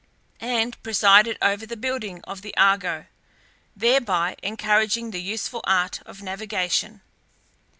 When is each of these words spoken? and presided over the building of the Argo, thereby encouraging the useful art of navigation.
and 0.39 0.81
presided 0.81 1.37
over 1.43 1.63
the 1.63 1.77
building 1.77 2.21
of 2.23 2.41
the 2.41 2.57
Argo, 2.57 3.05
thereby 3.75 4.35
encouraging 4.41 5.11
the 5.11 5.21
useful 5.21 5.61
art 5.65 6.01
of 6.07 6.23
navigation. 6.23 7.01